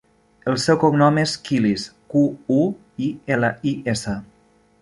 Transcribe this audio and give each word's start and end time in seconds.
El 0.51 0.55
seu 0.63 0.79
cognom 0.83 1.19
és 1.25 1.33
Quilis: 1.49 1.85
cu, 2.15 2.25
u, 2.57 2.65
i, 3.09 3.13
ela, 3.37 3.55
i, 3.73 3.79
essa. 3.95 4.19